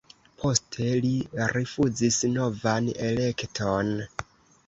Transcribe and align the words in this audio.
Poste 0.43 0.85
li 1.03 1.11
rifuzis 1.51 2.17
novan 2.37 2.89
elekton. 3.09 3.93